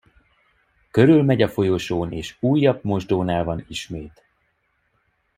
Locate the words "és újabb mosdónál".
2.11-3.43